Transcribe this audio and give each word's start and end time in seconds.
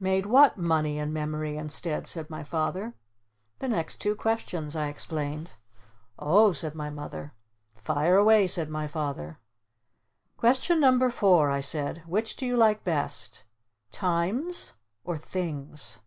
"Made 0.00 0.24
what 0.24 0.56
'Money' 0.56 0.98
and 0.98 1.12
'Memory' 1.12 1.58
instead?" 1.58 2.06
said 2.06 2.30
my 2.30 2.42
Father. 2.42 2.94
"The 3.58 3.68
next 3.68 3.96
two 3.96 4.14
questions," 4.16 4.74
I 4.74 4.86
explained. 4.88 5.52
"O 6.18 6.48
h," 6.52 6.56
said 6.60 6.74
my 6.74 6.88
Mother. 6.88 7.34
"Fire 7.76 8.16
away!" 8.16 8.46
said 8.46 8.70
my 8.70 8.86
Father. 8.86 9.38
"Question 10.38 10.80
No. 10.80 11.10
4," 11.10 11.50
I 11.50 11.60
said. 11.60 12.02
"Which 12.06 12.36
do 12.36 12.46
you 12.46 12.56
like 12.56 12.84
best? 12.84 13.44
Times? 13.92 14.72
or 15.04 15.16
_Things? 15.18 15.98